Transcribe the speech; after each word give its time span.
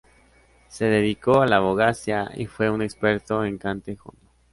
Se 0.67 0.85
dedicó 0.85 1.45
la 1.45 1.57
abogacía 1.57 2.31
y 2.35 2.47
fue 2.47 2.71
un 2.71 2.81
experto 2.81 3.45
en 3.45 3.59
cante 3.59 3.95
jondo. 3.95 4.31